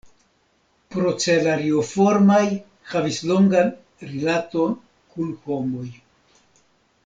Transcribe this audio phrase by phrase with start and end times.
[0.93, 2.41] Procelarioformaj
[2.95, 3.71] havis longan
[4.09, 4.67] rilato
[5.15, 5.89] kun homoj.